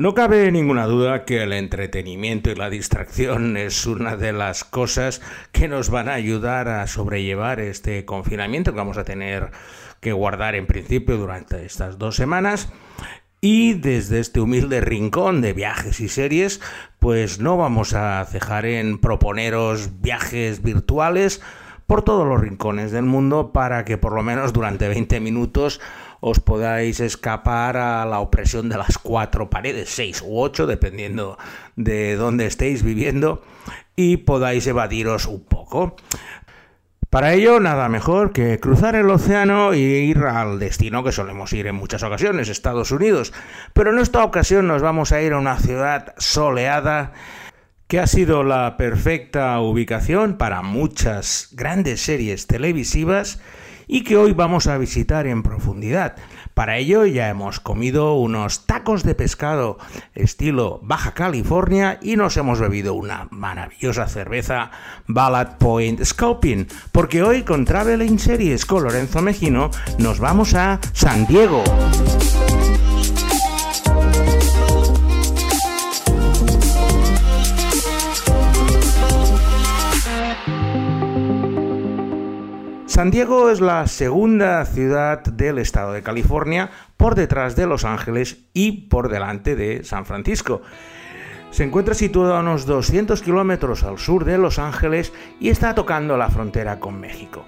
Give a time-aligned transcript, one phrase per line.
[0.00, 5.20] No cabe ninguna duda que el entretenimiento y la distracción es una de las cosas
[5.50, 9.50] que nos van a ayudar a sobrellevar este confinamiento que vamos a tener
[9.98, 12.72] que guardar en principio durante estas dos semanas.
[13.40, 16.60] Y desde este humilde rincón de viajes y series,
[17.00, 21.42] pues no vamos a cejar en proponeros viajes virtuales
[21.88, 25.80] por todos los rincones del mundo para que por lo menos durante 20 minutos
[26.20, 31.38] os podáis escapar a la opresión de las cuatro paredes, seis u ocho, dependiendo
[31.76, 33.42] de dónde estéis viviendo,
[33.96, 35.96] y podáis evadiros un poco.
[37.10, 41.66] Para ello, nada mejor que cruzar el océano e ir al destino que solemos ir
[41.66, 43.32] en muchas ocasiones, Estados Unidos.
[43.72, 47.12] Pero en esta ocasión nos vamos a ir a una ciudad soleada
[47.86, 53.40] que ha sido la perfecta ubicación para muchas grandes series televisivas
[53.88, 56.14] y que hoy vamos a visitar en profundidad.
[56.54, 59.78] Para ello ya hemos comido unos tacos de pescado
[60.14, 64.70] estilo Baja California y nos hemos bebido una maravillosa cerveza
[65.06, 71.26] Ballad Point Scoping, porque hoy con Traveling Series con Lorenzo Mejino nos vamos a San
[71.26, 71.64] Diego.
[82.98, 88.38] San Diego es la segunda ciudad del estado de California por detrás de Los Ángeles
[88.54, 90.62] y por delante de San Francisco.
[91.52, 96.16] Se encuentra situado a unos 200 kilómetros al sur de Los Ángeles y está tocando
[96.16, 97.44] la frontera con México.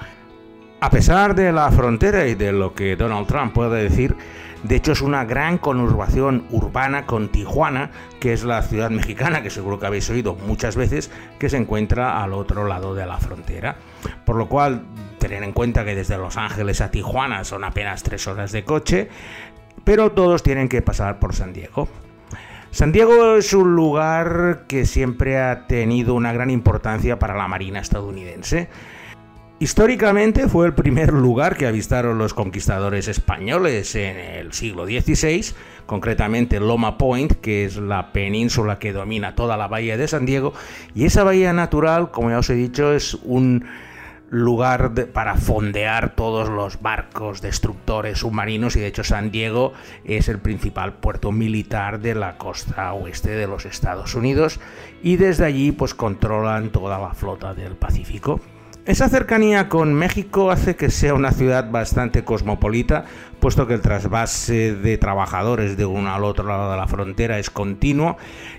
[0.81, 4.17] A pesar de la frontera y de lo que Donald Trump puede decir,
[4.63, 9.51] de hecho es una gran conurbación urbana con Tijuana, que es la ciudad mexicana que
[9.51, 13.77] seguro que habéis oído muchas veces, que se encuentra al otro lado de la frontera.
[14.25, 14.85] Por lo cual
[15.21, 19.11] Tener en cuenta que desde Los Ángeles a Tijuana son apenas tres horas de coche,
[19.85, 21.89] pero todos tienen que pasar por San Diego.
[22.71, 27.81] San Diego es un lugar que siempre ha tenido una gran importancia para la Marina
[27.81, 28.71] estadounidense.
[29.63, 35.55] Históricamente fue el primer lugar que avistaron los conquistadores españoles en el siglo XVI,
[35.85, 40.55] concretamente Loma Point, que es la península que domina toda la bahía de San Diego,
[40.95, 43.67] y esa bahía natural, como ya os he dicho, es un
[44.31, 50.39] lugar para fondear todos los barcos destructores submarinos y de hecho San Diego es el
[50.39, 54.59] principal puerto militar de la costa oeste de los Estados Unidos
[55.03, 58.41] y desde allí pues controlan toda la flota del Pacífico.
[58.91, 63.05] Esa cercanía con México hace que sea una ciudad bastante cosmopolita,
[63.39, 67.51] puesto que el trasvase de trabajadores de uno al otro lado de la frontera es
[67.51, 68.17] continuo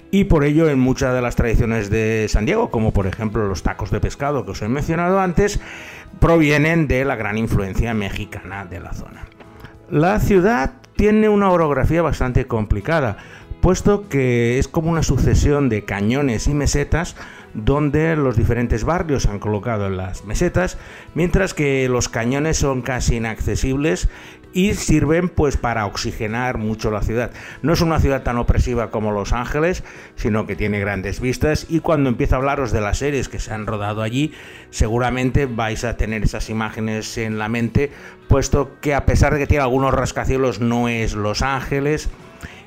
[0.10, 3.62] y por ello en muchas de las tradiciones de San Diego, como por ejemplo los
[3.62, 5.60] tacos de pescado que os he mencionado antes,
[6.22, 9.26] provienen de la gran influencia mexicana de la zona.
[9.90, 13.18] La ciudad tiene una orografía bastante complicada,
[13.60, 17.18] puesto que es como una sucesión de cañones y mesetas
[17.54, 20.78] donde los diferentes barrios han colocado en las mesetas,
[21.16, 24.10] mientras que los cañones son casi inaccesibles
[24.54, 27.32] y sirven pues para oxigenar mucho la ciudad.
[27.62, 29.84] No es una ciudad tan opresiva como Los Ángeles,
[30.16, 33.54] sino que tiene grandes vistas y cuando empiezo a hablaros de las series que se
[33.54, 34.34] han rodado allí,
[34.70, 37.92] seguramente vais a tener esas imágenes en la mente,
[38.28, 42.10] puesto que a pesar de que tiene algunos rascacielos no es Los Ángeles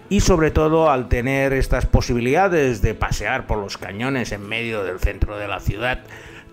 [0.09, 5.01] y sobre todo al tener estas posibilidades de pasear por los cañones en medio del
[5.01, 6.01] centro de la ciudad,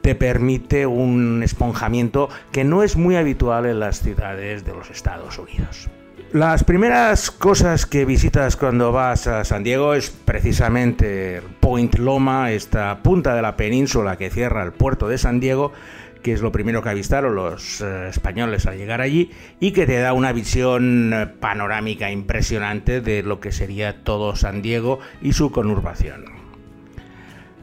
[0.02, 5.38] te permite un esponjamiento que no es muy habitual en las ciudades de los Estados
[5.38, 5.90] Unidos.
[6.34, 13.00] Las primeras cosas que visitas cuando vas a San Diego es precisamente Point Loma, esta
[13.04, 15.74] punta de la península que cierra el puerto de San Diego,
[16.22, 20.00] que es lo primero que avistaron los eh, españoles al llegar allí y que te
[20.00, 25.52] da una visión eh, panorámica impresionante de lo que sería todo San Diego y su
[25.52, 26.26] conurbación.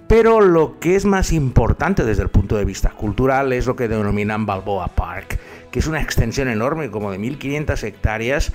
[0.08, 3.88] Pero lo que es más importante desde el punto de vista cultural es lo que
[3.88, 5.38] denominan Balboa Park,
[5.70, 8.52] que es una extensión enorme, como de 1.500 hectáreas,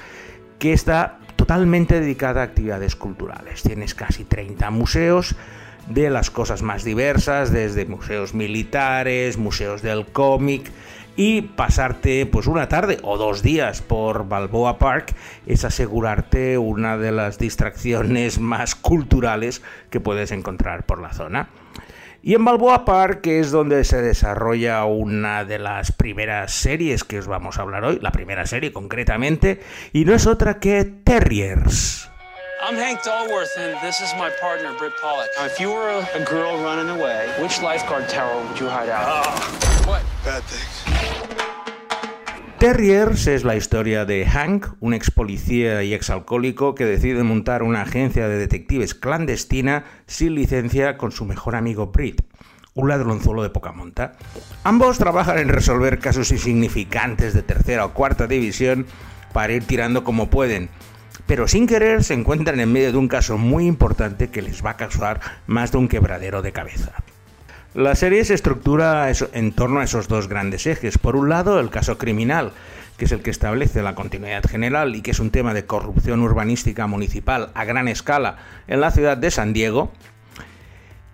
[0.58, 3.62] que está totalmente dedicada a actividades culturales.
[3.62, 5.35] Tienes casi 30 museos
[5.88, 10.72] de las cosas más diversas, desde museos militares, museos del cómic,
[11.16, 15.16] y pasarte pues una tarde o dos días por Balboa Park
[15.46, 21.50] es asegurarte una de las distracciones más culturales que puedes encontrar por la zona.
[22.26, 27.28] Y en Balboa Park es donde se desarrolla una de las primeras series que os
[27.28, 29.59] vamos a hablar hoy, la primera serie concretamente,
[29.91, 32.13] y no es otra que Terriers.
[32.66, 35.28] I'm Hank Dolworth, and this is my partner, Britt Pollock.
[35.38, 38.88] Now, if you were a, a girl running away, which lifeguard tower would you hide
[38.88, 39.04] out?
[39.06, 40.02] Uh, what?
[40.24, 40.86] Bad things.
[42.60, 47.64] Terriers es la historia de Hank, un ex policía y ex alcohólico que decide montar
[47.64, 52.22] una agencia de detectives clandestina sin licencia con su mejor amigo Britt,
[52.76, 54.14] un ladronzuelo de poca monta.
[54.64, 58.86] Ambos trabajan en resolver casos insignificantes de tercera o cuarta división
[59.34, 60.70] para ir tirando como pueden,
[61.28, 64.72] pero sin querer se encuentran en medio de un caso muy importante que les va
[64.72, 66.91] a causar más de un quebradero de cabeza.
[67.73, 70.99] La serie se estructura en torno a esos dos grandes ejes.
[70.99, 72.52] Por un lado, el caso criminal,
[72.97, 76.22] que es el que establece la continuidad general y que es un tema de corrupción
[76.22, 78.37] urbanística municipal a gran escala
[78.67, 79.91] en la ciudad de San Diego,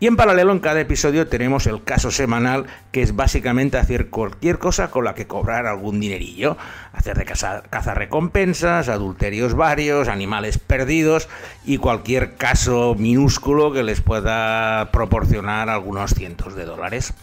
[0.02, 4.58] y en paralelo en cada episodio tenemos el caso semanal, que es básicamente hacer cualquier
[4.58, 6.56] cosa con la que cobrar algún dinerillo.
[6.94, 11.28] Hacer de caza, recompensas, adulterios varios, animales perdidos
[11.66, 17.14] y cualquier caso minúsculo que les pueda proporcionar algunos cientos de dólares.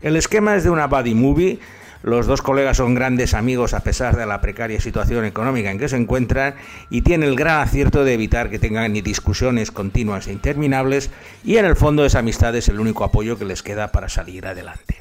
[0.00, 1.58] El esquema es de una buddy movie
[2.02, 5.88] los dos colegas son grandes amigos a pesar de la precaria situación económica en que
[5.88, 6.54] se encuentran
[6.90, 11.10] y tienen el gran acierto de evitar que tengan ni discusiones continuas e interminables
[11.44, 14.46] y en el fondo esa amistad es el único apoyo que les queda para salir
[14.46, 14.96] adelante.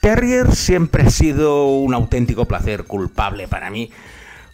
[0.00, 3.90] Terrier siempre ha sido un auténtico placer culpable para mí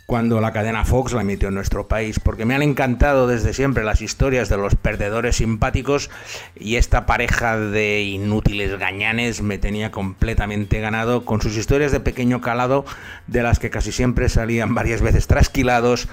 [0.07, 3.85] cuando la cadena Fox la emitió en nuestro país, porque me han encantado desde siempre
[3.85, 6.11] las historias de los perdedores simpáticos
[6.55, 12.41] y esta pareja de inútiles gañanes me tenía completamente ganado con sus historias de pequeño
[12.41, 12.85] calado,
[13.27, 16.09] de las que casi siempre salían varias veces trasquilados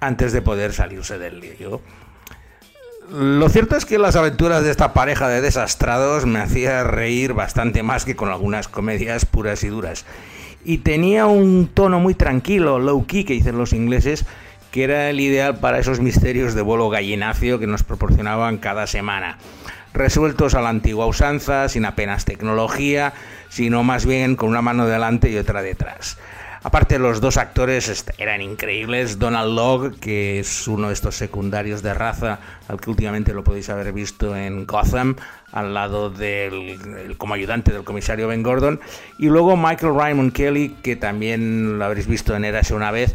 [0.00, 1.80] antes de poder salirse del lío.
[3.10, 7.82] Lo cierto es que las aventuras de esta pareja de desastrados me hacía reír bastante
[7.82, 10.06] más que con algunas comedias puras y duras
[10.64, 14.24] y tenía un tono muy tranquilo, low key que dicen los ingleses,
[14.70, 19.38] que era el ideal para esos misterios de vuelo gallinacio que nos proporcionaban cada semana.
[19.92, 23.12] Resueltos a la antigua usanza, sin apenas tecnología,
[23.48, 26.18] sino más bien con una mano delante y otra detrás.
[26.64, 29.18] Aparte, los dos actores eran increíbles.
[29.18, 32.38] Donald Logg, que es uno de estos secundarios de raza,
[32.68, 35.16] al que últimamente lo podéis haber visto en Gotham,
[35.52, 38.80] al lado del como ayudante del comisario Ben Gordon.
[39.18, 43.14] Y luego Michael Raymond Kelly, que también lo habréis visto en Érase una vez,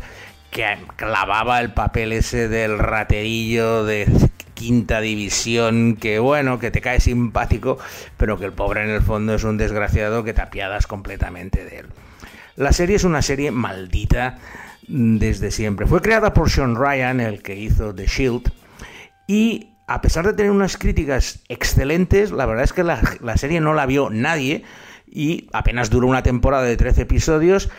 [0.51, 4.07] que clavaba el papel ese del raterillo de
[4.53, 7.79] quinta división, que bueno, que te cae simpático,
[8.15, 11.79] pero que el pobre en el fondo es un desgraciado que te apiadas completamente de
[11.79, 11.85] él.
[12.59, 14.37] La serie es una serie maldita
[14.85, 15.87] desde siempre.
[15.87, 18.51] Fue creada por Sean Ryan, el que hizo The Shield,
[19.27, 23.73] y a pesar de tener unas críticas excelentes, la verdad es que la, serie no
[23.73, 24.65] la vio nadie
[25.07, 27.69] y apenas duró una temporada de 13 episodios.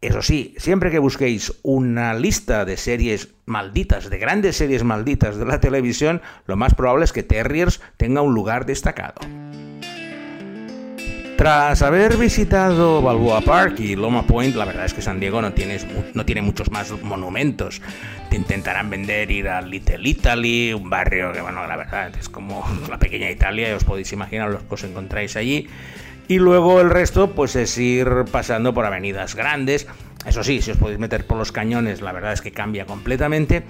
[0.00, 5.44] Eso sí, siempre que busquéis una lista de series malditas, de grandes series malditas de
[5.44, 9.20] la televisión, lo más probable es que Terriers tenga un lugar destacado.
[11.36, 15.52] Tras haber visitado Balboa Park y Loma Point, la verdad es que San Diego no,
[16.14, 17.82] no tiene muchos más monumentos.
[18.30, 22.64] Te intentarán vender ir a Little Italy, un barrio que, bueno, la verdad es como
[22.88, 25.66] la pequeña Italia, y os podéis imaginar los que os encontráis allí.
[26.28, 29.88] Y luego el resto, pues es ir pasando por avenidas grandes.
[30.24, 33.64] Eso sí, si os podéis meter por los cañones, la verdad es que cambia completamente.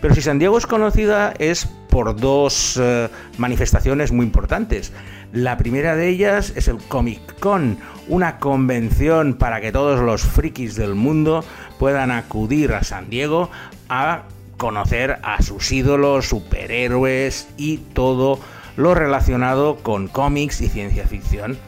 [0.00, 4.92] Pero si San Diego es conocida es por dos eh, manifestaciones muy importantes.
[5.32, 7.78] La primera de ellas es el Comic Con,
[8.08, 11.44] una convención para que todos los frikis del mundo
[11.78, 13.50] puedan acudir a San Diego
[13.90, 14.22] a
[14.56, 18.40] conocer a sus ídolos, superhéroes y todo
[18.76, 21.58] lo relacionado con cómics y ciencia ficción.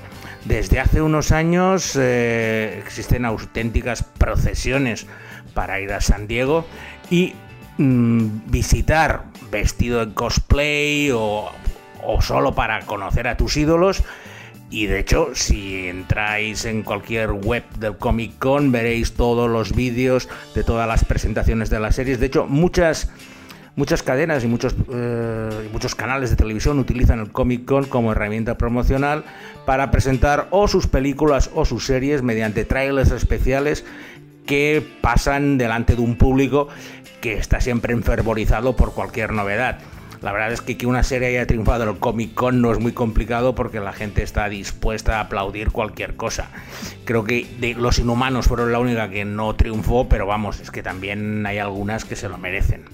[0.47, 5.07] Desde hace unos años eh, existen auténticas procesiones
[5.53, 6.65] para ir a San Diego
[7.11, 7.35] y
[7.77, 11.51] mm, visitar vestido en cosplay o
[12.05, 14.03] o solo para conocer a tus ídolos.
[14.71, 20.29] Y de hecho, si entráis en cualquier web del Comic Con, veréis todos los vídeos
[20.55, 22.21] de todas las presentaciones de las series.
[22.21, 23.11] De hecho, muchas,
[23.75, 28.57] muchas cadenas y muchos, eh, muchos canales de televisión utilizan el Comic Con como herramienta
[28.57, 29.25] promocional
[29.67, 33.85] para presentar o sus películas o sus series mediante trailers especiales
[34.47, 36.69] que pasan delante de un público
[37.21, 39.81] que está siempre enfervorizado por cualquier novedad.
[40.23, 42.79] La verdad es que que una serie haya triunfado en el Comic Con no es
[42.79, 46.51] muy complicado porque la gente está dispuesta a aplaudir cualquier cosa.
[47.05, 47.47] Creo que
[47.79, 52.05] Los Inhumanos fueron la única que no triunfó, pero vamos, es que también hay algunas
[52.05, 52.85] que se lo merecen.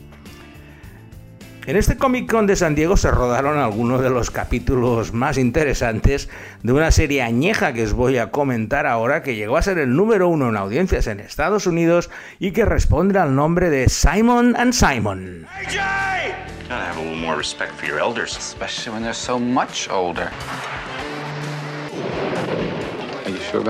[1.66, 6.28] En este Comic Con de San Diego se rodaron algunos de los capítulos más interesantes
[6.62, 9.96] de una serie añeja que os voy a comentar ahora que llegó a ser el
[9.96, 14.74] número uno en audiencias en Estados Unidos y que responde al nombre de Simon and
[14.74, 15.44] Simon.
[16.68, 18.36] Gotta have a little more respect for your elders.
[18.36, 20.32] Especially when they're so much older.
[23.24, 23.62] Are you sure?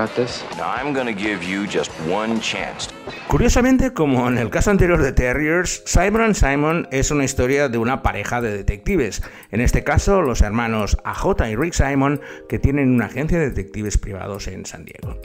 [3.27, 8.01] Curiosamente, como en el caso anterior de Terriers, Simon Simon es una historia de una
[8.01, 9.21] pareja de detectives.
[9.51, 13.99] En este caso, los hermanos AJ y Rick Simon, que tienen una agencia de detectives
[13.99, 15.19] privados en San Diego.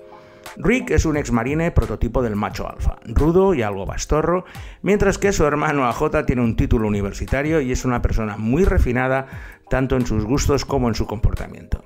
[0.57, 4.45] Rick es un ex marine prototipo del macho alfa, rudo y algo bastorro,
[4.83, 9.27] mientras que su hermano AJ tiene un título universitario y es una persona muy refinada
[9.71, 11.85] tanto en sus gustos como en su comportamiento.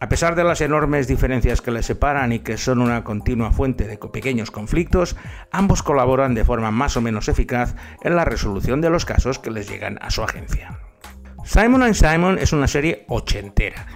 [0.00, 3.86] A pesar de las enormes diferencias que les separan y que son una continua fuente
[3.86, 5.14] de pequeños conflictos,
[5.52, 9.52] ambos colaboran de forma más o menos eficaz en la resolución de los casos que
[9.52, 10.80] les llegan a su agencia.
[11.44, 13.86] Simon and Simon es una serie ochentera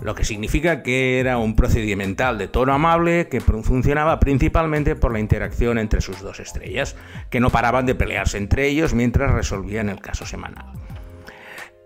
[0.00, 5.20] lo que significa que era un procedimental de tono amable que funcionaba principalmente por la
[5.20, 6.96] interacción entre sus dos estrellas,
[7.30, 10.66] que no paraban de pelearse entre ellos mientras resolvían el caso semanal.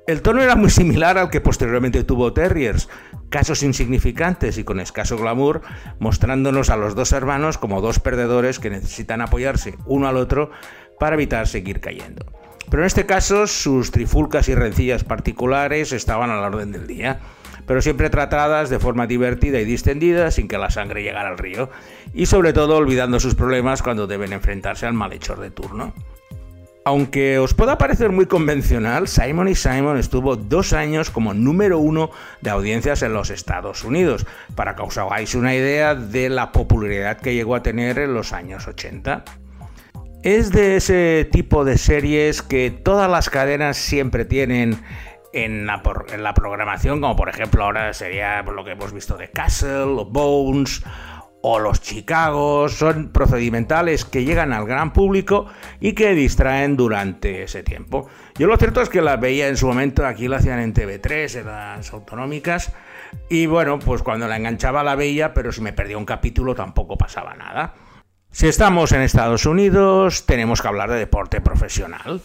[0.06, 2.88] El tono era muy similar al que posteriormente tuvo Terriers,
[3.28, 5.60] casos insignificantes y con escaso glamour,
[6.00, 10.50] mostrándonos a los dos hermanos como dos perdedores que necesitan apoyarse uno al otro
[10.98, 12.26] para evitar seguir cayendo.
[12.70, 17.20] Pero en este caso sus trifulcas y rencillas particulares estaban a la orden del día
[17.70, 21.70] pero siempre tratadas de forma divertida y distendida sin que la sangre llegara al río,
[22.12, 25.94] y sobre todo olvidando sus problemas cuando deben enfrentarse al malhechor de turno.
[26.84, 32.10] Aunque os pueda parecer muy convencional, Simon y Simon estuvo dos años como número uno
[32.40, 37.20] de audiencias en los Estados Unidos, para que os hagáis una idea de la popularidad
[37.20, 39.22] que llegó a tener en los años 80.
[40.24, 44.82] Es de ese tipo de series que todas las cadenas siempre tienen
[45.32, 45.82] en la,
[46.12, 50.04] en la, programación, como por ejemplo ahora sería lo que hemos visto de Castle o
[50.04, 50.82] Bones
[51.42, 55.46] o los Chicago, son procedimentales que llegan al gran público
[55.80, 58.08] y que distraen durante ese tiempo.
[58.38, 61.40] Yo lo cierto es que las veía en su momento, aquí lo hacían en TV3,
[61.40, 62.72] en las autonómicas,
[63.28, 66.98] y bueno, pues cuando la enganchaba la veía, pero si me perdía un capítulo tampoco
[66.98, 67.74] pasaba nada.
[68.30, 72.20] Si estamos en Estados Unidos, tenemos que hablar de deporte profesional.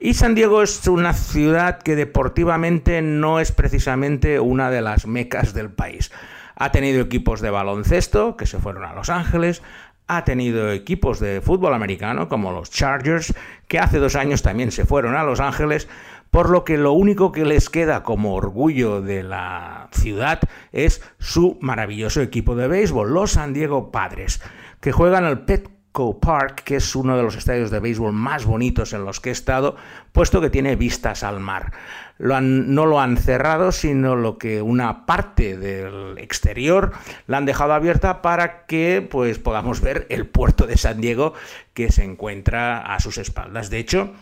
[0.00, 5.54] Y San Diego es una ciudad que deportivamente no es precisamente una de las mecas
[5.54, 6.12] del país.
[6.54, 9.62] Ha tenido equipos de baloncesto que se fueron a Los Ángeles,
[10.06, 13.34] ha tenido equipos de fútbol americano como los Chargers,
[13.66, 15.88] que hace dos años también se fueron a Los Ángeles,
[16.30, 20.40] por lo que lo único que les queda como orgullo de la ciudad
[20.72, 24.40] es su maravilloso equipo de béisbol, los San Diego Padres,
[24.80, 28.92] que juegan el Pet Park, que es uno de los estadios de béisbol más bonitos
[28.92, 29.76] en los que he estado,
[30.12, 31.72] puesto que tiene vistas al mar.
[32.18, 36.92] no lo han cerrado, sino lo que una parte del exterior
[37.26, 41.34] la han dejado abierta para que pues, podamos ver el puerto de San Diego
[41.74, 43.70] que se encuentra a sus espaldas.
[43.70, 44.12] De hecho,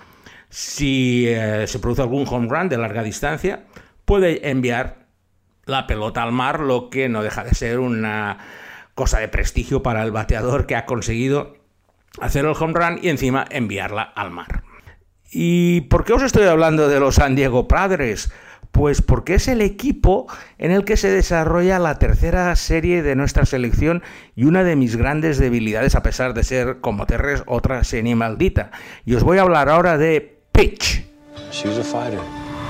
[0.48, 3.64] si eh, se produce algún home run de larga distancia,
[4.04, 5.06] puede enviar
[5.66, 8.38] la pelota al mar, lo que no deja de ser una
[8.96, 11.58] cosa de prestigio para el bateador que ha conseguido
[12.20, 14.64] hacer el home run y encima enviarla al mar.
[15.30, 18.32] ¿Y por qué os estoy hablando de los San Diego Padres?
[18.72, 20.26] Pues porque es el equipo
[20.56, 24.02] en el que se desarrolla la tercera serie de nuestra selección
[24.34, 28.70] y una de mis grandes debilidades, a pesar de ser como Terres otra serie maldita.
[29.04, 31.04] Y os voy a hablar ahora de Pitch.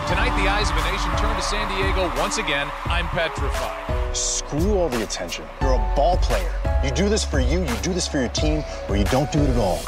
[0.06, 2.68] Tonight, the eyes of a nation turn to San Diego once again.
[2.84, 4.14] I'm petrified.
[4.14, 5.44] Screw all the attention.
[5.60, 6.52] You're a ball player.
[6.84, 9.40] You do this for you, you do this for your team, or you don't do
[9.40, 9.80] it at all.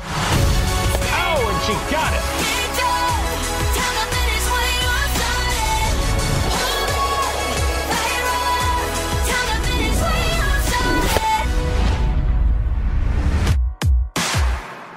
[0.00, 2.20] Oh, and she got it.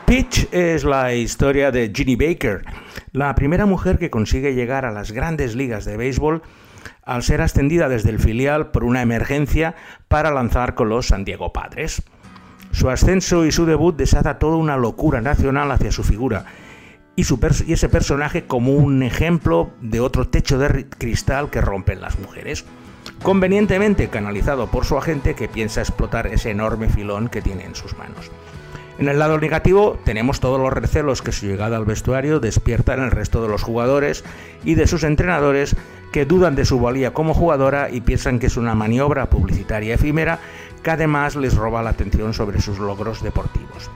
[0.08, 2.64] Pitch es la historia de Ginny Baker,
[3.12, 6.44] la primera mujer que consigue llegar a las grandes ligas de béisbol
[7.08, 9.76] al ser ascendida desde el filial por una emergencia
[10.08, 12.04] para lanzar con los San Diego Padres.
[12.72, 16.46] Su ascenso y su debut desata toda una locura nacional hacia su figura
[17.16, 22.20] y, y ese personaje como un ejemplo de otro techo de cristal que rompen las
[22.20, 22.66] mujeres,
[23.24, 27.98] convenientemente canalizado por su agente que piensa explotar ese enorme filón que tiene en sus
[27.98, 28.30] manos.
[29.00, 33.04] En el lado negativo tenemos todos los recelos que su llegada al vestuario despierta en
[33.04, 34.24] el resto de los jugadores
[34.63, 35.75] y de sus entrenadores
[36.12, 40.39] que dudan de su valía como jugadora y piensan que es una maniobra publicitaria efímera
[40.82, 43.92] que además les roba la atención sobre sus logros deportivos.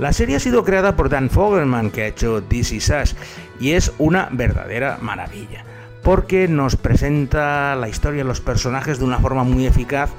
[0.00, 3.12] La serie ha sido creada por Dan Fogelman, que ha hecho DC Sash,
[3.60, 5.64] y es una verdadera maravilla,
[6.02, 10.10] porque nos presenta la historia de los personajes de una forma muy eficaz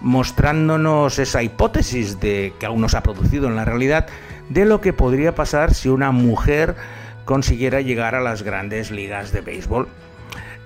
[0.00, 4.06] mostrándonos esa hipótesis de que aún no se ha producido en la realidad
[4.48, 6.76] de lo que podría pasar si una mujer
[7.24, 9.88] consiguiera llegar a las grandes ligas de béisbol.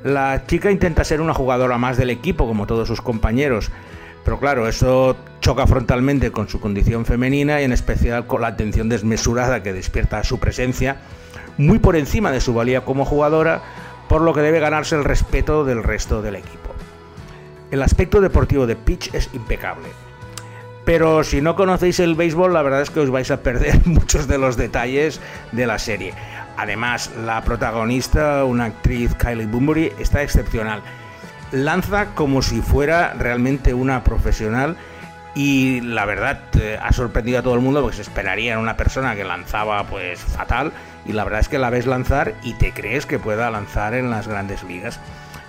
[0.05, 3.71] La chica intenta ser una jugadora más del equipo, como todos sus compañeros,
[4.25, 8.89] pero claro, eso choca frontalmente con su condición femenina y en especial con la atención
[8.89, 10.99] desmesurada que despierta su presencia,
[11.57, 13.63] muy por encima de su valía como jugadora,
[14.09, 16.75] por lo que debe ganarse el respeto del resto del equipo.
[17.73, 19.89] El aspecto deportivo de Pitch es impecable.
[20.85, 24.29] Pero si no conocéis el béisbol, la verdad es que os vais a perder muchos
[24.29, 26.15] de los detalles de la serie.
[26.57, 30.83] Además, la protagonista, una actriz, Kylie Bunbury, está excepcional
[31.53, 34.77] lanza como si fuera realmente una profesional
[35.35, 38.77] y la verdad eh, ha sorprendido a todo el mundo porque se esperaría en una
[38.77, 40.73] persona que lanzaba pues fatal
[41.07, 44.11] y la verdad es que la ves lanzar y te crees que pueda lanzar en
[44.11, 44.99] las grandes ligas.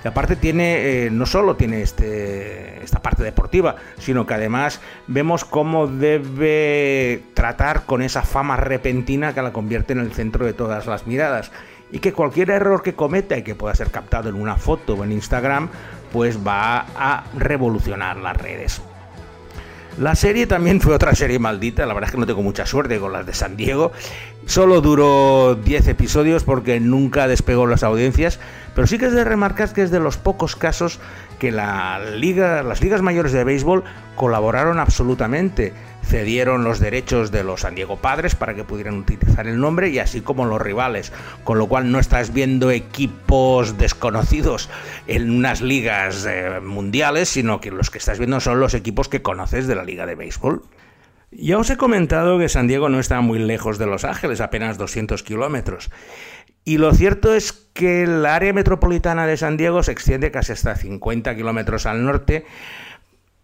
[0.03, 5.45] Y aparte tiene, eh, no solo tiene este, esta parte deportiva, sino que además vemos
[5.45, 10.88] cómo debe tratar con esa fama repentina que la convierte en el centro de todas
[10.88, 11.51] las miradas
[11.91, 15.03] y que cualquier error que cometa y que pueda ser captado en una foto o
[15.03, 15.69] en Instagram,
[16.12, 18.81] pues va a revolucionar las redes.
[20.00, 23.00] La serie también fue otra serie maldita, la verdad es que no tengo mucha suerte
[23.00, 23.91] con las de San Diego.
[24.47, 28.39] Solo duró 10 episodios porque nunca despegó las audiencias,
[28.73, 31.00] pero sí que es de remarcar que es de los pocos casos
[31.38, 33.83] que las ligas mayores de béisbol
[34.15, 35.73] colaboraron absolutamente
[36.03, 40.00] cedieron los derechos de los San Diego Padres para que pudieran utilizar el nombre y
[40.00, 41.12] así como los rivales,
[41.43, 44.69] con lo cual no estás viendo equipos desconocidos
[45.07, 49.22] en unas ligas eh, mundiales, sino que los que estás viendo son los equipos que
[49.22, 50.63] conoces de la liga de béisbol.
[51.31, 54.77] Ya os he comentado que San Diego no está muy lejos de Los Ángeles, apenas
[54.77, 55.89] 200 kilómetros.
[56.65, 60.75] Y lo cierto es que el área metropolitana de San Diego se extiende casi hasta
[60.75, 62.45] 50 kilómetros al norte,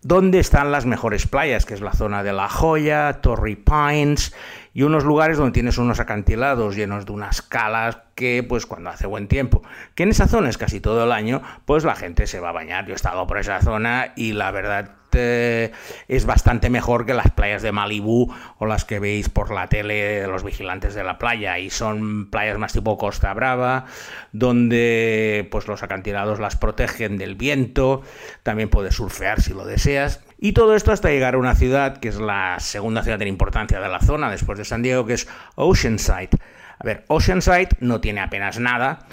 [0.02, 4.34] donde están las mejores playas, que es la zona de La Joya, Torrey Pines
[4.74, 9.08] y unos lugares donde tienes unos acantilados llenos de unas calas que pues cuando hace
[9.08, 9.62] buen tiempo,
[9.96, 12.54] que en esa zona es casi todo el año, pues la gente se va a
[12.54, 12.86] bañar.
[12.86, 15.72] Yo he estado por esa zona y la verdad eh,
[16.08, 20.22] es bastante mejor que las playas de Malibú o las que veis por la tele
[20.22, 21.60] de los vigilantes de la playa.
[21.60, 23.86] Y son playas más tipo Costa Brava,
[24.32, 28.02] donde pues los acantilados las protegen del viento,
[28.44, 30.22] también puedes surfear si lo deseas.
[30.42, 33.82] Y todo esto hasta llegar a una ciudad que es la segunda ciudad en importancia
[33.82, 36.30] de la zona después de San Diego, que es Oceanside.
[36.80, 39.06] A ver, Oceanside no tiene apenas nada,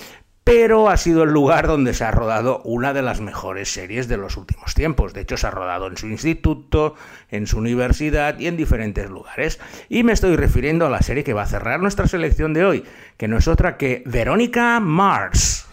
[0.45, 4.17] pero ha sido el lugar donde se ha rodado una de las mejores series de
[4.17, 5.13] los últimos tiempos.
[5.13, 6.95] De hecho, se ha rodado en su instituto,
[7.29, 9.59] en su universidad y en diferentes lugares.
[9.89, 12.85] Y me estoy refiriendo a la serie que va a cerrar nuestra selección de hoy,
[13.17, 15.66] que no es otra que Verónica Mars.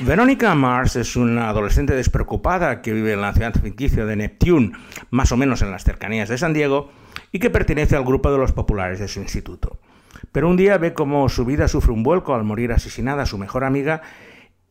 [0.00, 4.72] Verónica Mars es una adolescente despreocupada que vive en la ciudad ficticia de Neptune,
[5.10, 6.90] más o menos en las cercanías de San Diego,
[7.30, 9.78] y que pertenece al grupo de los populares de su instituto.
[10.32, 13.62] Pero un día ve cómo su vida sufre un vuelco al morir asesinada su mejor
[13.62, 14.02] amiga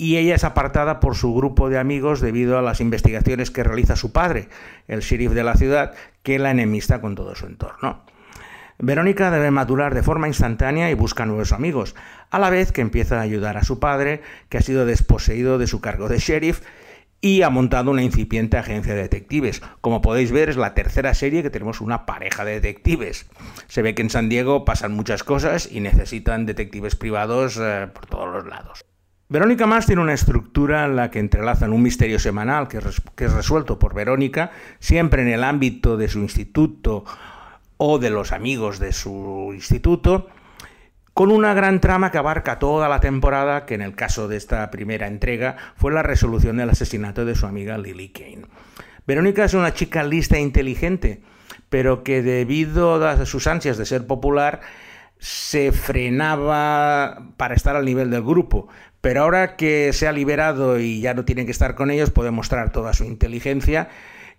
[0.03, 3.95] y ella es apartada por su grupo de amigos debido a las investigaciones que realiza
[3.95, 4.49] su padre,
[4.89, 8.03] el sheriff de la ciudad, que la enemista con todo su entorno.
[8.79, 11.95] Verónica debe madurar de forma instantánea y busca nuevos amigos,
[12.31, 15.67] a la vez que empieza a ayudar a su padre, que ha sido desposeído de
[15.67, 16.59] su cargo de sheriff
[17.21, 19.61] y ha montado una incipiente agencia de detectives.
[19.79, 23.25] Como podéis ver, es la tercera serie que tenemos una pareja de detectives.
[23.67, 28.05] Se ve que en San Diego pasan muchas cosas y necesitan detectives privados eh, por
[28.07, 28.83] todos los lados.
[29.33, 33.79] Verónica Más tiene una estructura en la que entrelazan un misterio semanal que es resuelto
[33.79, 37.03] por Verónica, siempre en el ámbito de su instituto
[37.77, 40.27] o de los amigos de su instituto,
[41.15, 44.69] con una gran trama que abarca toda la temporada, que en el caso de esta
[44.69, 48.45] primera entrega fue la resolución del asesinato de su amiga Lily Kane.
[49.07, 51.23] Verónica es una chica lista e inteligente,
[51.69, 54.61] pero que debido a sus ansias de ser popular,
[55.17, 58.67] se frenaba para estar al nivel del grupo.
[59.03, 62.31] Pero ahora que se ha liberado y ya no tiene que estar con ellos, puede
[62.31, 63.89] mostrar toda su inteligencia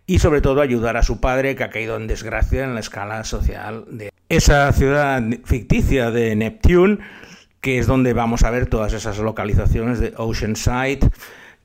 [0.06, 3.24] y sobre todo ayudar a su padre que ha caído en desgracia en la escala
[3.24, 6.96] social de esa ciudad ficticia de Neptune,
[7.60, 11.10] que es donde vamos a ver todas esas localizaciones de Oceanside,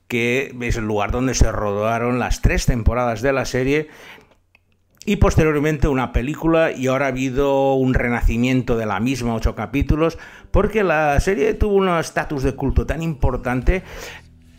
[0.06, 3.88] que es el lugar donde se rodaron las tres temporadas de la serie
[5.06, 10.18] y posteriormente una película y ahora ha habido un renacimiento de la misma, ocho capítulos,
[10.50, 13.82] porque la serie tuvo un estatus de culto tan importante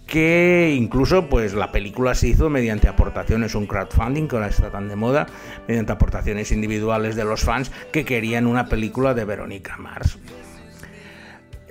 [0.07, 4.89] que incluso pues la película se hizo mediante aportaciones, un crowdfunding que ahora está tan
[4.89, 5.27] de moda,
[5.67, 10.17] mediante aportaciones individuales de los fans que querían una película de Verónica Mars.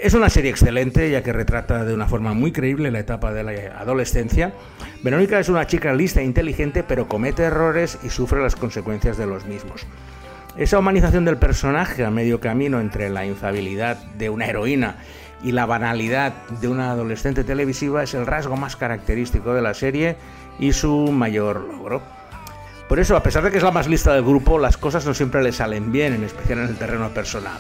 [0.03, 3.43] Es una serie excelente ya que retrata de una forma muy creíble la etapa de
[3.43, 4.55] la adolescencia.
[5.03, 9.27] Verónica es una chica lista e inteligente pero comete errores y sufre las consecuencias de
[9.27, 9.87] los mismos.
[10.57, 14.97] Esa humanización del personaje a medio camino entre la infabilidad de una heroína
[15.43, 16.33] y la banalidad
[16.63, 20.17] de una adolescente televisiva es el rasgo más característico de la serie
[20.59, 22.01] y su mayor logro.
[22.89, 25.13] Por eso, a pesar de que es la más lista del grupo, las cosas no
[25.13, 27.59] siempre le salen bien, en especial en el terreno personal.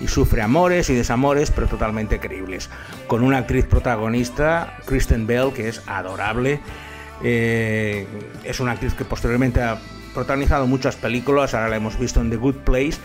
[0.00, 2.68] Y sufre amores y desamores, pero totalmente creíbles.
[3.06, 6.60] Con una actriz protagonista, Kristen Bell, que es adorable.
[7.22, 8.06] Eh,
[8.44, 9.78] es una actriz que posteriormente ha
[10.12, 12.98] protagonizado muchas películas, ahora la hemos visto en The Good Place,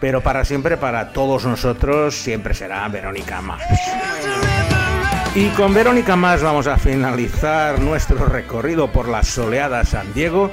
[0.00, 3.64] pero para siempre, para todos nosotros, siempre será Verónica Mars.
[5.36, 10.50] Y con Verónica Mars vamos a finalizar nuestro recorrido por la soleada San Diego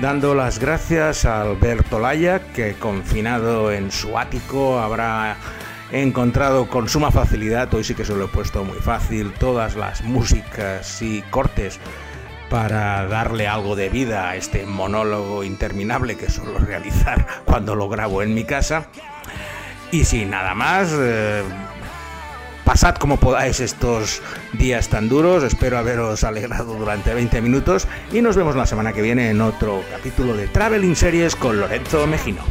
[0.00, 5.36] dando las gracias a Alberto Laya, que confinado en su ático habrá
[5.92, 10.02] encontrado con suma facilidad, hoy sí que se lo he puesto muy fácil, todas las
[10.02, 11.78] músicas y cortes
[12.50, 18.22] para darle algo de vida a este monólogo interminable que suelo realizar cuando lo grabo
[18.22, 18.88] en mi casa.
[19.92, 21.42] Y sin nada más, eh,
[22.64, 24.22] Pasad como podáis estos
[24.54, 27.86] días tan duros, espero haberos alegrado durante 20 minutos.
[28.10, 32.06] Y nos vemos la semana que viene en otro capítulo de Traveling Series con Lorenzo
[32.06, 32.42] Mejino.